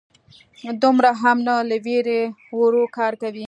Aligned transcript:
_دومره 0.81 1.11
هم 1.21 1.37
نه، 1.47 1.55
له 1.69 1.77
وېرې 1.85 2.21
ورو 2.57 2.83
کار 2.97 3.13
کوي. 3.21 3.39